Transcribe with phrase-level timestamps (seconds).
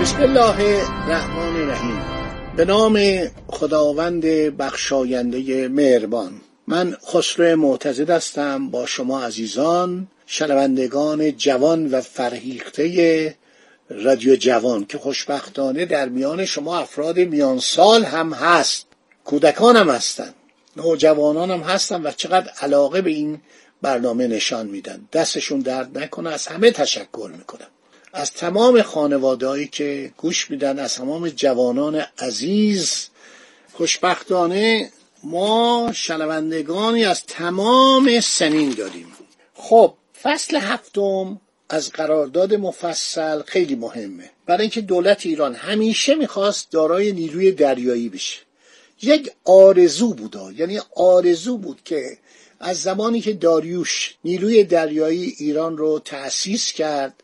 [0.00, 2.02] بسم الله الرحمن الرحیم.
[2.56, 2.98] به نام
[3.48, 4.24] خداوند
[4.56, 6.40] بخشاینده مهربان.
[6.66, 8.70] من خسرو معتزد هستم.
[8.70, 13.34] با شما عزیزان شنوندگان جوان و فرهیخته
[13.90, 18.86] رادیو جوان که خوشبختانه در میان شما افراد میان سال هم هست.
[19.24, 20.34] کودکان هم هستن.
[20.76, 23.40] نوجوانان هم هستن و چقدر علاقه به این
[23.82, 25.08] برنامه نشان میدن.
[25.12, 27.68] دستشون درد نکنه از همه تشکر می‌کنم.
[28.12, 33.08] از تمام خانوادهایی که گوش میدن از تمام جوانان عزیز
[33.72, 34.90] خوشبختانه
[35.24, 39.06] ما شنوندگانی از تمام سنین داریم.
[39.54, 44.30] خب فصل هفتم از قرارداد مفصل خیلی مهمه.
[44.46, 48.38] برای اینکه دولت ایران همیشه می‌خواست دارای نیروی دریایی بشه.
[49.02, 52.18] یک آرزو بودا یعنی آرزو بود که
[52.60, 57.22] از زمانی که داریوش نیروی دریایی ایران رو تأسیس کرد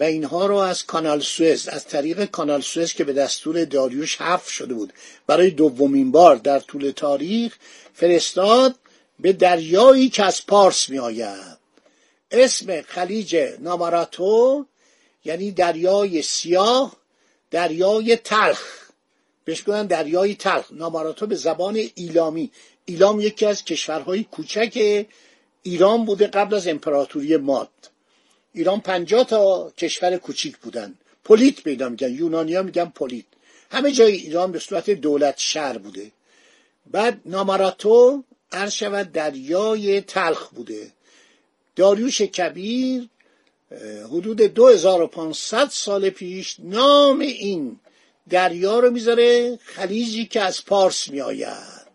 [0.00, 4.48] و اینها رو از کانال سوئز از طریق کانال سوئز که به دستور داریوش حف
[4.50, 4.92] شده بود
[5.26, 7.56] برای دومین بار در طول تاریخ
[7.94, 8.74] فرستاد
[9.20, 11.58] به دریایی که از پارس می آید
[12.30, 14.66] اسم خلیج ناماراتو
[15.24, 16.92] یعنی دریای سیاه
[17.50, 18.62] دریای تلخ.
[19.44, 20.72] بهش گفتن دریای تلخ.
[20.72, 22.50] ناماراتو به زبان ایلامی.
[22.84, 25.06] ایلام یکی از کشورهای کوچک
[25.62, 27.68] ایران بوده قبل از امپراتوری ماد
[28.52, 30.94] ایران پنجاه تا کشور کوچیک بودن.
[31.24, 33.24] پولیت پیدا میگن یونانیا میگن پولیت
[33.70, 36.12] همه جای ایران به صورت دولت شهر بوده.
[36.90, 40.92] بعد ناماراتو عرض شود دریای تلخ بوده.
[41.76, 43.08] داریوش کبیر
[44.04, 47.80] حدود 2500 سال پیش نام این
[48.28, 51.88] دریا رو می‌ذاره خلیجی که از پارس میآید.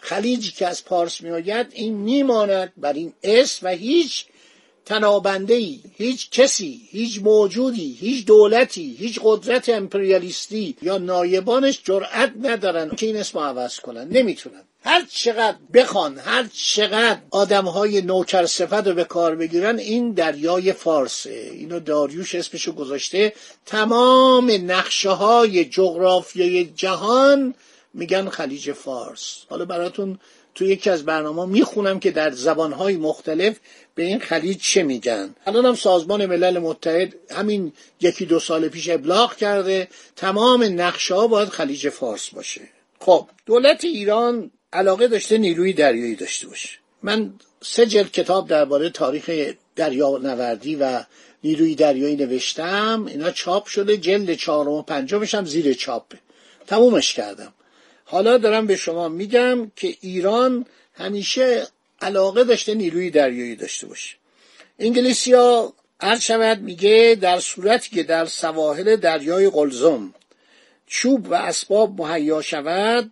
[0.00, 4.26] خلیجی که از پارس میآید این میماند بر این اسم و هیچ
[4.88, 12.90] تنابنده ای هیچ کسی هیچ موجودی هیچ دولتی هیچ قدرت امپریالیستی یا نایبانش جرأت ندارن
[12.96, 14.08] که این اسم عوض کنن.
[14.08, 14.62] نمی‌تونن.
[14.84, 20.72] هر چقدر بخوان هر چقدر آدم های نوکر صفت رو به کار بگیرن این دریای
[20.72, 21.50] فارسه.
[21.52, 23.32] اینو داریوش اسمشو گذاشته.
[23.66, 27.54] تمام نقشه های جغرافیای جهان
[27.94, 29.44] میگن خلیج فارس.
[29.50, 30.18] حالا براتون
[30.58, 33.56] تو یکی از برنامه می‌خونم که در زبانهای مختلف
[33.94, 35.34] به این خلیج چه میگن.
[35.46, 41.26] الان هم سازمان ملل متحد همین یکی دو سال پیش ابلاغ کرده تمام نقشه ها
[41.26, 42.60] باید خلیج فارس باشه.
[43.00, 46.68] خب دولت ایران علاقه داشته نیروی دریایی داشته باشه.
[47.02, 47.32] من
[47.62, 51.04] سه جلد کتاب درباره تاریخ دریا نوردی و
[51.44, 53.06] نیروی دریایی نوشتم.
[53.08, 56.18] اینا چاپ شده جلد چهارم و پنجمش هم زیر چاپه.
[56.66, 57.52] تمومش کردم.
[58.10, 61.66] حالا دارم به شما میگم که ایران همیشه
[62.00, 64.16] علاقه داشته نیروی دریایی داشته باشه.
[64.78, 70.14] انگلیسی ها هر شود میگه در صورتی که در سواحل دریای قلزم
[70.86, 73.10] چوب و اسباب مهیا شود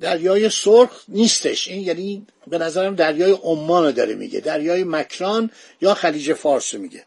[0.00, 1.68] دریای سرخ نیستش.
[1.68, 7.04] این یعنی به نظرم دریای عمان داره میگه دریای مکران یا خلیج فارس میگه.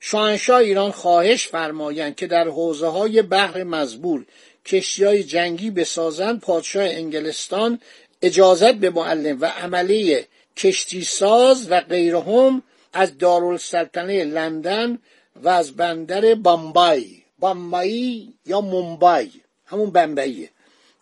[0.00, 4.26] شاهنشاه ایران خواهش فرمایند که در حوزه های بحر مزبور
[4.66, 7.80] کشتی های جنگی بسازند پادشاه انگلستان
[8.22, 10.26] اجازت به معلم و عمله
[10.56, 14.98] کشتی ساز و غیرهم از دارالسلطنه لندن
[15.42, 17.06] و از بندر بامبای
[17.38, 19.30] بامبایی یا مومبای
[19.66, 20.50] همون بمبئیه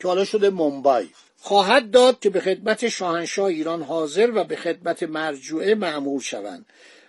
[0.00, 1.08] که حالا شده مومبای
[1.38, 6.66] خواهد داد که به خدمت شاهنشاه ایران حاضر و به خدمت مرجوعه معمول شوند.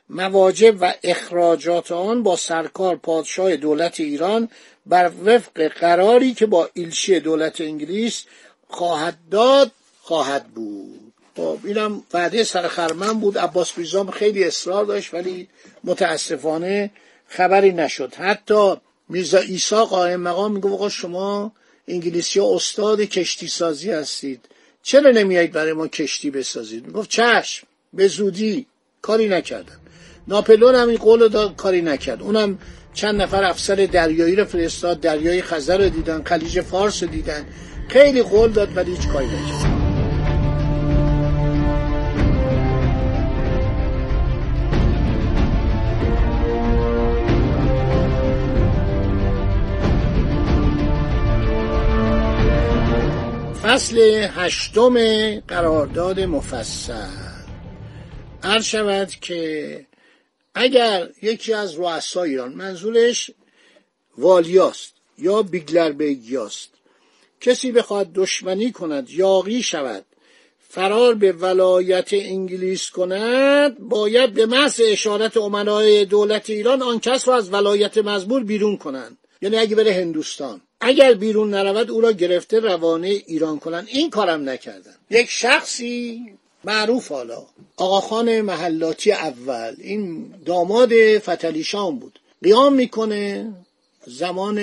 [0.09, 4.50] مواجب و اخراجات آن با سرکار پادشاه دولت ایران
[4.86, 8.24] بر وفق قراری که با ایلچی دولت انگلیس
[8.68, 9.71] خواهد داد
[10.01, 11.13] خواهد بود.
[11.36, 13.38] خب اینم وعده سرخرمن بود.
[13.38, 15.48] عباس بیزام خیلی اصرار داشت ولی
[15.83, 16.92] متاسفانه
[17.27, 18.13] خبری نشد.
[18.15, 18.74] حتی
[19.09, 21.51] میرزا ایسا قائم مقام میگه آقا شما
[21.88, 24.45] انگلیسی ها استاد کشتی سازی هستید.
[24.83, 28.65] چرا نمیایید برای ما کشتی بسازید؟ می‌گفت چشم به زودی
[29.01, 29.80] کاری نکردن
[30.27, 32.21] ناپلون هم این قول داد کاری نکرد.
[32.21, 32.57] اونم
[32.94, 37.45] چند نفر افسر دریایی رو فرستاد دریای خزر رو دیدن خلیج فارس رو دیدن.
[37.88, 39.88] خیلی قول داد ولی هیچ کاری نکرد.
[53.63, 54.95] فصل هشتم
[55.39, 56.94] قرارداد مفصل.
[58.44, 59.87] عرض شود که
[60.55, 63.31] اگر یکی از رؤسای ایران منظورش
[64.17, 66.69] والیاست یا بیگلر بیگیاست
[67.41, 70.05] کسی بخواد دشمنی کند یاقی شود
[70.69, 77.35] فرار به ولایت انگلیس کند باید به محض اشارت امنای دولت ایران آن کس را
[77.35, 79.17] از ولایت مزبور بیرون کنند.
[79.41, 80.61] یعنی اگه بره هندوستان.
[80.81, 83.88] اگر بیرون نرود او را گرفته روانه ایران کنند.
[83.91, 84.95] این کارم نکردن.
[85.09, 86.21] یک شخصی
[86.68, 87.46] معروف حالا.
[87.78, 89.75] آقاخان محلاتی اول.
[89.78, 92.19] این داماد فتلیشان بود.
[92.44, 93.54] قیام می‌کنه
[94.08, 94.60] زمان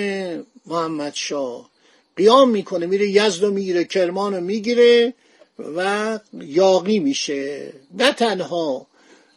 [0.65, 1.69] محمد شاه.
[2.17, 5.13] قیام می‌کنه میره یزد و می‌گیره کرمان رو می‌گیره
[5.75, 7.73] و یاقی میشه.
[7.97, 8.87] نه تنها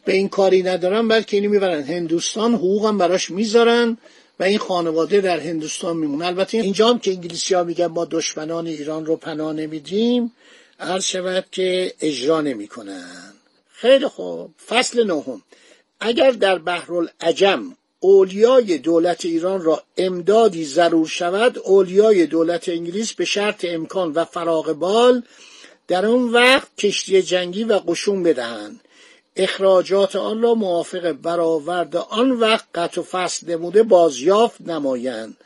[0.05, 1.83] به این کاری ندارن بلکه اینو می‌برن.
[1.83, 3.97] هندوستان حقوقم براش می‌ذارن
[4.39, 8.67] و این خانواده در هندوستان میمونه البته اینجا هم که انگلیسی ها میگن ما دشمنان
[8.67, 10.31] ایران رو پناه نمیدیم.
[10.79, 13.33] عرض شود که اجرا نمی‌کنن
[13.71, 14.53] خیلی خوب.
[14.67, 15.41] فصل نهم.
[15.99, 23.65] اگر در بحرالعجم اولیای دولت ایران را امدادی ضرور شود اولیای دولت انگلیس به شرط
[23.69, 25.23] امکان و فراغ بال
[25.87, 28.81] در آن وقت کشتی جنگی و قشون بدهند.
[29.35, 31.95] اخراجات آن را موافق برآورد.
[31.95, 35.37] آن وقت قطع و فصل نموده بازیافت نمایند.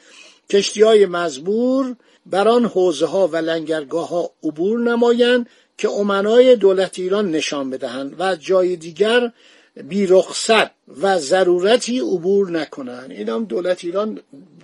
[0.50, 1.96] کشتی های مزبور
[2.26, 8.16] بر آن حوزه ها و لنگرگاه ها عبور نمایند که امنای دولت ایران نشان بدهند
[8.20, 9.32] و جای دیگر
[9.84, 10.72] بی رخصت
[11.02, 13.12] و ضرورتی عبور نکنند.
[13.12, 14.20] این هم دولت ایران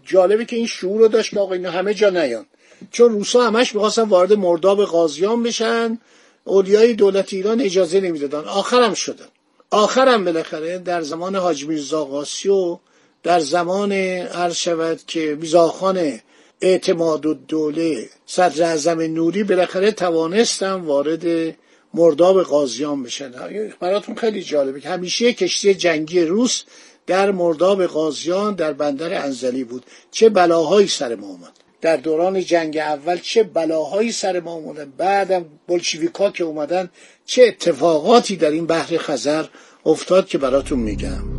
[0.06, 2.46] جالبه که این شعور رو داشت که آقا اینا همه جا نیان.
[2.92, 6.00] چون روسا همش می‌خواستن وارد مرداب غازیان بشن
[6.44, 8.48] اولیای دولت ایران اجازه نمی‌دادن.
[8.48, 9.26] آخرم شدن
[9.72, 12.78] آخرم بالاخره در زمان حاج میرزا قاسی و
[13.24, 16.20] در زمان عرض شود که میزاخان
[16.62, 18.10] اعتماد و دوله.
[18.26, 21.56] صدر اعظم نوری بالاخره توانستن وارد
[21.94, 23.32] مرداب قاضیان بشن.
[23.80, 26.64] براتون خیلی جالبه که همیشه کشتی جنگی روس
[27.08, 29.86] در مرداب قاضیان در بندر انزلی بود.
[30.12, 31.52] چه بلاهایی سر ما اومد.
[31.82, 34.94] در دوران جنگ اول چه بلاهایی سر ما اومدن.
[34.98, 36.90] بعدم بلشویکا که اومدن
[37.26, 39.46] چه اتفاقاتی در این بحر خزر
[39.86, 41.39] افتاد که براتون میگم.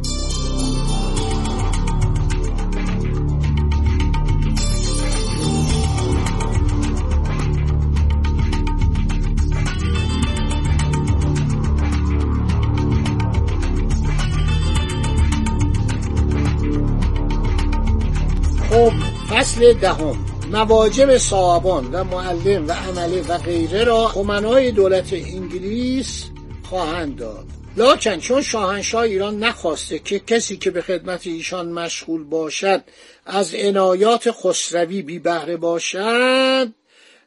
[18.71, 18.93] خب
[19.31, 26.25] فصل دهم مواجب صاحبان و معلم و عمله و غیره را امنای دولت انگلیس
[26.69, 27.47] خواهند داد.
[27.77, 32.85] لاکن چون شاهنشاه ایران نخواسته که کسی که به خدمت ایشان مشغول باشد
[33.27, 36.69] از عنایات خسروی بی بهره باشد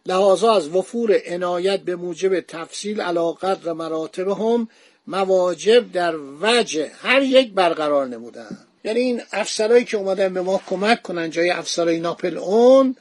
[0.06, 4.68] لحاظا از وفور عنایت به موجب تفصیل علاقت و مراتب هم
[5.08, 11.02] مواجب در وجه هر یک برقرار نمودند یعنی این افسرهایی که اومدن به ما کمک
[11.02, 12.96] کنن جای افسرهای ناپل اون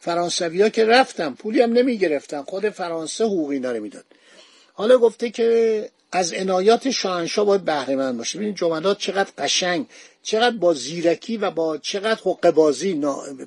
[0.00, 4.04] فرانسوی ها که رفتن پولی هم نمی گرفتن خود فرانسه حقوق اینا می‌داد.
[4.72, 8.38] حالا گفته که از عنایات شاهنشاه باید بهره مند باشه.
[8.38, 9.86] ببینید جملات چقدر قشنگ
[10.22, 12.94] چقدر با زیرکی و با چقدر حقه بازی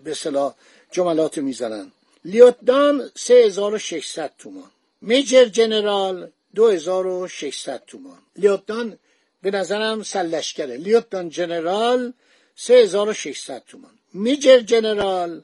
[0.03, 0.55] به اصطلاح
[0.91, 1.91] جملات می‌زنن.
[2.25, 4.71] لیوتدان 3600 تومان.
[5.01, 8.17] میجر جنرال 2600 تومان.
[8.35, 8.97] لیوتدان
[9.41, 12.13] به نظرم سلشکره لیوتدان جنرال
[12.55, 13.91] 3600 تومان.
[14.13, 15.41] میجر جنرال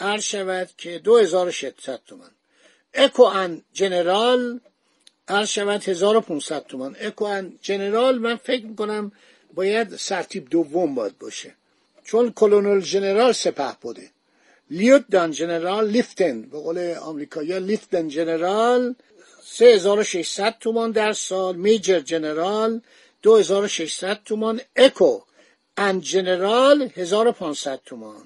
[0.00, 2.30] عرض شود که 2600 تومان.
[2.94, 4.60] اکو ان جنرال
[5.28, 6.96] عرض شود 1500 تومان.
[7.00, 9.12] اکو ان جنرال من فکر می‌کنم
[9.54, 11.54] باید سرتیب دوم باید باشه.
[12.04, 14.10] چون کلونل جنرال سپه بوده.
[14.70, 18.94] لیوتدان جنرال لیفتن به قول آمریکایی لیفتن جنرال
[19.44, 21.56] 3600 تومان در سال.
[21.56, 22.80] میجر جنرال
[23.26, 25.20] 2600 تومان اکو
[25.76, 28.22] ان جنرال 1500 تومان.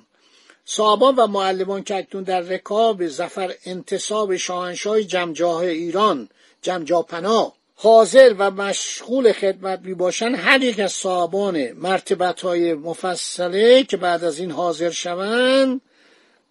[0.65, 6.29] صاحبان و معلمان که اکنون در رکاب زفر انتصاب شاهنشاه جمجاه ایران
[6.63, 13.97] جمجاپنا حاضر و مشغول خدمت می باشند هر یک از صاحبان مرتبت های مفصله که
[13.97, 15.81] بعد از این حاضر شوند.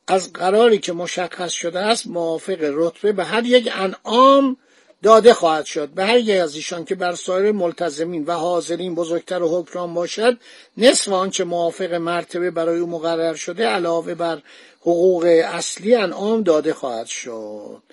[0.08, 4.58] از قراری که مشخص شده است موافق رتبه به هر یک انعام
[5.04, 5.90] داده خواهد شد.
[5.90, 10.38] به هر یک از ایشان که بر سایر ملتزمین و حاضرین بزرگتر و حکران باشد
[10.78, 14.42] نصف آنچه موافق مرتبه برای او مقرر شده علاوه بر
[14.82, 17.84] حقوق اصلی انعام داده خواهد شد.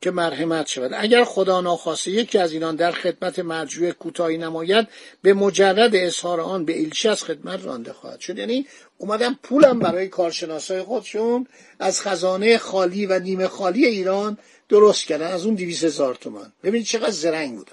[0.00, 0.90] که مرحمت شود.
[0.94, 4.88] اگر خدا ناخواسته یکی از اینان در خدمت مرجوع کوتاهی نماید
[5.22, 8.38] به مجرد اظهار آن به ایلچی از خدمت رانده خواهد شد.
[8.38, 8.66] یعنی
[8.98, 11.46] اومدن پولم برای کارشناسای خودشون
[11.78, 14.38] از خزانه خالی و نیمه خالی ایران
[14.68, 17.72] درست کردن از اون دیویس هزار تومن ببینید چقدر زرنگ بودن.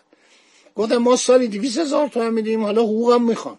[0.75, 3.57] گفتم ما سالی دیویس هزار تومن میدیم حالا حقوقم می‌خوان.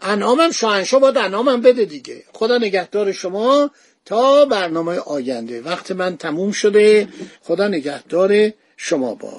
[0.00, 2.24] انعامم شاهنشاه باید انعامم بده دیگه.
[2.32, 3.70] خدا نگهدار شما
[4.04, 5.62] تا برنامه آینده.
[5.62, 7.08] وقت من تموم شده.
[7.42, 9.32] خدا نگهدار شما با.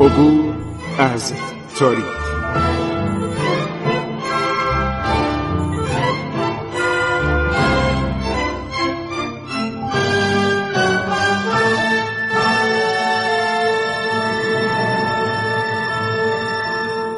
[0.00, 0.54] عبور
[0.98, 1.32] از
[1.78, 2.17] تاریخ.